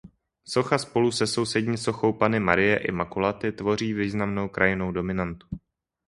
[0.45, 5.47] Socha spolu se sousední sochou Panny Marie Immaculaty tvoří významnou krajinnou dominantu.